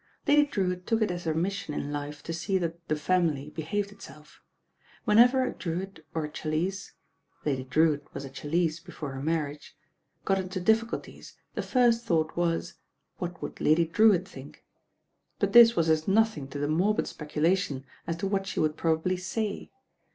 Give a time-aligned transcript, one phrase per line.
[0.27, 3.91] Lady Drewitt took it as her mission in life to see that "the family" behaved
[3.91, 4.41] itself.
[5.05, 6.93] Whenever a Drewitt or a Challice—
[7.45, 9.75] Lady Drewitt was a Chal lice before her marriage—
[10.25, 12.73] got into difficulties the' first thought was,
[13.19, 14.65] what would Lady Drewitt think?
[15.37, 19.17] but this was as nothing to the morbid speculation as to what she would probably
[19.17, 19.69] say.